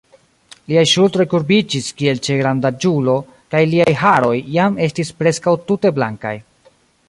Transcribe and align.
Liaj 0.71 0.85
ŝultroj 0.91 1.25
kurbiĝis, 1.33 1.89
kiel 1.99 2.21
ĉe 2.29 2.37
grandaĝulo, 2.39 3.15
kaj 3.55 3.61
liaj 3.75 3.95
haroj 4.03 4.35
jam 4.59 4.81
estis 4.89 5.15
preskaŭ 5.21 5.55
tute 5.69 5.97
blankaj. 6.01 6.37